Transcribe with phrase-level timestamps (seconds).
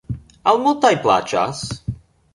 [0.51, 1.63] Al multaj plaĉas.